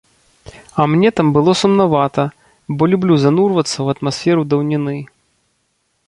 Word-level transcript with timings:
А 0.73 0.81
мне 0.87 1.09
там 1.17 1.27
было 1.35 1.51
сумнавата, 1.59 2.23
бо 2.79 2.83
люблю 2.93 3.13
занурвацца 3.25 3.73
ў 3.81 3.87
атмасферу 3.97 4.41
даўніны. 4.55 4.95